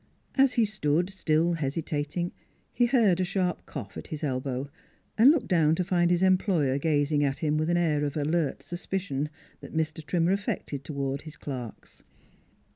As 0.33 0.53
he 0.53 0.65
stood, 0.65 1.11
still 1.11 1.53
hesitating, 1.53 2.31
he 2.73 2.87
heard 2.87 3.19
a 3.19 3.23
sharp 3.23 3.67
cough 3.67 3.97
at 3.97 4.07
his 4.07 4.23
160 4.23 4.25
NEIGHBORS 4.25 4.55
elbow 4.55 4.71
and 5.15 5.29
looked 5.29 5.47
down 5.47 5.75
to 5.75 5.83
find 5.83 6.09
his 6.09 6.23
employer, 6.23 6.79
gaz 6.79 7.11
ing 7.11 7.23
at 7.23 7.37
him 7.43 7.55
with 7.55 7.67
the 7.67 7.77
air 7.77 8.03
of 8.03 8.17
alert 8.17 8.63
suspicion 8.63 9.29
Mr. 9.61 10.03
Trimmer 10.03 10.31
affected 10.31 10.83
toward 10.83 11.21
his 11.21 11.37
clerks. 11.37 12.01